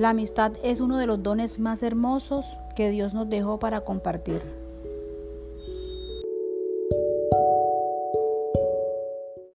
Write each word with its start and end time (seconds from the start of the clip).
La 0.00 0.08
amistad 0.08 0.52
es 0.64 0.80
uno 0.80 0.96
de 0.96 1.06
los 1.06 1.22
dones 1.22 1.58
más 1.58 1.82
hermosos 1.82 2.46
que 2.74 2.88
Dios 2.88 3.12
nos 3.12 3.28
dejó 3.28 3.58
para 3.58 3.82
compartir. 3.82 4.40